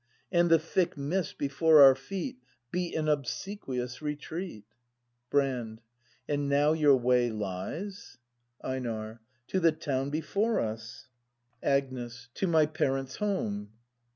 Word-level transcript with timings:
And 0.31 0.49
the 0.49 0.57
thick 0.57 0.97
mist 0.97 1.37
before 1.37 1.83
our 1.83 1.93
feet 1.93 2.39
Beat 2.71 2.95
an 2.95 3.07
obsequious 3.07 4.01
retreat. 4.01 4.65
Brand. 5.29 5.79
And 6.27 6.49
now 6.49 6.71
your 6.73 6.97
way 6.97 7.29
lies—? 7.29 8.17
Einar. 8.63 9.21
To 9.49 9.59
the 9.59 9.71
town 9.71 10.09
Before 10.09 10.59
us. 10.59 11.07
34 11.61 11.61
BRAND 11.61 11.75
[act 11.75 11.83
i 11.83 11.85
Agnes. 11.97 12.29
To 12.33 12.47
my 12.47 12.65
parents' 12.65 13.15
home. 13.17 13.73